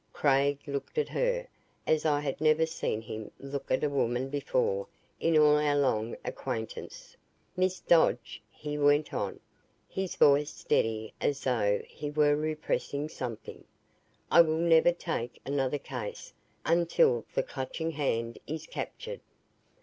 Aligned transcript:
Craig 0.13 0.57
looked 0.65 0.97
at 0.97 1.09
her, 1.09 1.45
as 1.85 2.07
I 2.07 2.21
had 2.21 2.41
never 2.41 2.65
seen 2.65 3.03
him 3.03 3.29
look 3.37 3.69
at 3.69 3.83
a 3.83 3.87
woman 3.87 4.29
before 4.29 4.87
in 5.19 5.37
all 5.37 5.59
our 5.59 5.75
long 5.75 6.15
acquaintance. 6.25 7.15
"Miss 7.55 7.79
Dodge," 7.79 8.41
he 8.49 8.79
went 8.79 9.13
on, 9.13 9.39
his 9.87 10.15
voice 10.15 10.49
steady 10.49 11.13
as 11.21 11.43
though 11.43 11.83
he 11.87 12.09
were 12.09 12.35
repressing 12.35 13.09
something, 13.09 13.63
"I 14.31 14.41
will 14.41 14.57
never 14.57 14.91
take 14.91 15.39
another 15.45 15.77
case 15.77 16.33
until 16.65 17.23
the 17.35 17.43
'Clutching 17.43 17.91
Hand' 17.91 18.39
is 18.47 18.65
captured." 18.65 19.21